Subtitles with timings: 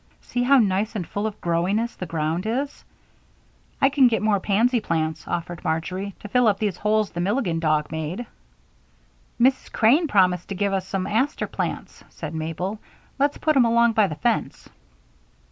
[0.21, 2.83] See how nice and full of growiness the ground is."
[3.79, 7.59] "I can get more pansy plants," offered Marjory, "to fill up these holes the Milligan
[7.59, 8.25] dog made."
[9.39, 9.71] "Mrs.
[9.71, 12.79] Crane promised to give us some aster plants," said Mabel.
[13.19, 14.67] "Let's put 'em along by the fence."